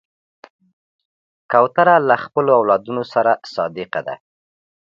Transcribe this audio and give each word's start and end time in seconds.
کوتره 1.51 1.95
له 2.07 2.15
خپلو 2.23 2.51
اولادونو 2.59 3.03
سره 3.13 3.31
صادقه 3.53 4.01
ده. 4.07 4.15